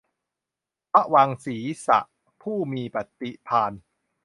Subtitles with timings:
[0.91, 1.55] พระวังคี
[1.85, 1.99] สะ
[2.41, 3.71] ผู้มีปฏิภาณ